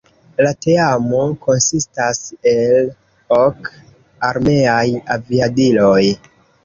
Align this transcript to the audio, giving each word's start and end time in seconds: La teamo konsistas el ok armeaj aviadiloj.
La 0.45 0.51
teamo 0.65 1.19
konsistas 1.43 2.21
el 2.53 2.89
ok 3.39 3.71
armeaj 4.33 4.85
aviadiloj. 5.17 6.05